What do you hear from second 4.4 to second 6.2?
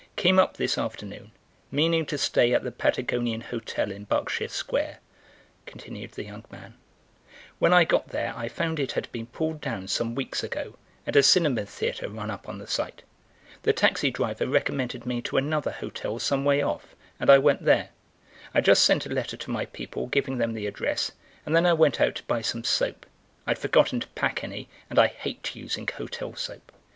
Square," continued